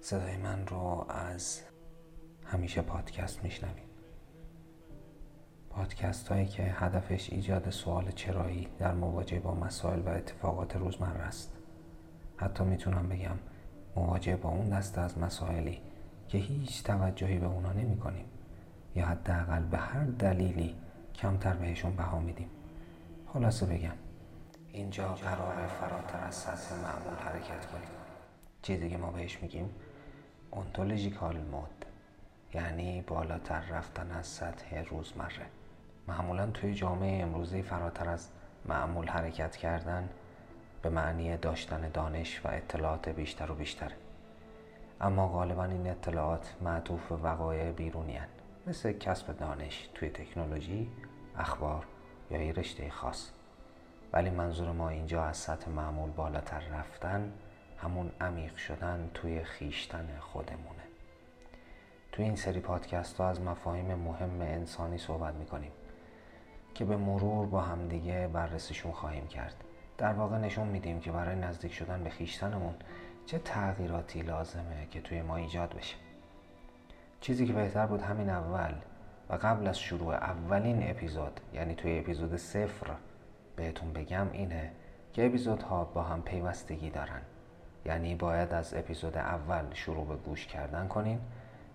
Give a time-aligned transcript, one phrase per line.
[0.00, 1.60] صدای من رو از
[2.44, 3.90] همیشه پادکست میشنوید.
[5.70, 11.56] پادکست هایی که هدفش ایجاد سوال چرایی در مواجهه با مسائل و اتفاقات روزمره است.
[12.36, 13.38] حتی می‌تونم بگم
[13.96, 15.80] مواجهه با اون دسته از مسائلی
[16.28, 18.24] که هیچ توجهی به اونا نمی کنیم
[18.96, 20.76] یا حداقل به هر دلیلی
[21.14, 22.48] کمتر بهشون بها میدیم.
[23.26, 24.09] خلاصه بگم
[24.90, 27.88] اینجا قرار فراتر از سطح معمول حرکت کنیم.
[28.62, 29.74] چیزی که ما بهش میگیم
[30.50, 31.84] اونتولوژیکال مود
[32.54, 35.46] یعنی بالاتر رفتن از سطح روزمره.
[36.08, 38.28] معمولا توی جامعه امروزی فراتر از
[38.64, 40.08] معمول حرکت کردن
[40.82, 43.96] به معنی داشتن دانش و اطلاعات بیشتر و بیشتره.
[45.00, 48.28] اما غالبا این اطلاعات معطوف به وقایع بیرونی هن.
[48.66, 50.90] مثل کسب دانش توی تکنولوژی،
[51.36, 51.86] اخبار
[52.30, 53.30] یا یه رشته خاص.
[54.12, 57.32] ولی منظور ما اینجا از سطح معمول بالاتر رفتن
[57.78, 60.82] همون عمیق شدن توی خیشتن خودمونه.
[62.12, 65.72] توی این سری پادکست ها از مفاهیم مهم انسانی صحبت می‌کنیم
[66.74, 69.64] که به مرور با همدیگه بررسیشون خواهیم کرد.
[69.98, 72.74] در واقع نشون میدیم که برای نزدیک شدن به خیشتنمون
[73.26, 75.96] چه تغییراتی لازمه که توی ما ایجاد بشه.
[77.20, 78.74] چیزی که بهتر بود همین اول
[79.30, 82.90] و قبل از شروع اولین اپیزود یعنی توی اپیزود صفر
[83.60, 84.70] بهتون بگم اینه
[85.12, 87.20] که اپیزودها با هم پیوستگی دارن.
[87.86, 91.20] یعنی باید از اپیزود اول شروع به گوش کردن کنین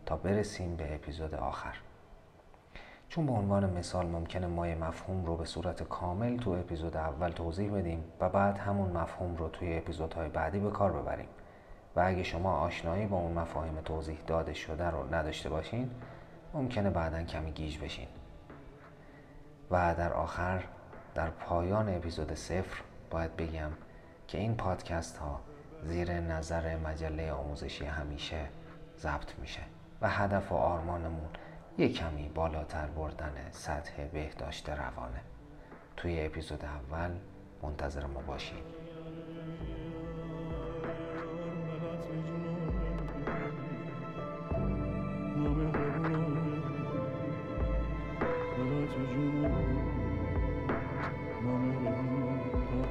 [0.05, 1.75] تا برسیم به اپیزود آخر.
[3.09, 7.29] چون به عنوان مثال ممکنه ما یه مفهوم رو به صورت کامل تو اپیزود اول
[7.29, 11.29] توضیح بدیم و بعد همون مفهوم رو توی اپیزودهای بعدی به کار ببریم.
[11.95, 15.91] و اگه شما آشنایی با اون مفاهیم توضیح داده شده رو نداشته باشین
[16.53, 18.07] ممکنه بعدا کمی گیج بشین.
[19.71, 20.63] و در آخر
[21.15, 23.71] در پایان اپیزود صفر باید بگم
[24.27, 25.41] که این پادکست ها
[25.83, 28.45] زیر نظر مجله آموزشی همیشه
[28.99, 29.61] ضبط میشه
[30.01, 31.29] و هدف و آرمانمون
[31.77, 35.21] یک کمی بالاتر بردن سطح بهداشت روانه.
[35.97, 37.11] توی اپیزود اول
[37.63, 38.63] منتظر ما باشید.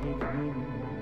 [0.04, 0.93] Thank you.